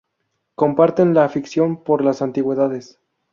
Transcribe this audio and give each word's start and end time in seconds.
Comparten 0.55 1.13
la 1.13 1.25
afición 1.25 1.83
por 1.83 2.03
las 2.03 2.23
antigüedades. 2.23 2.97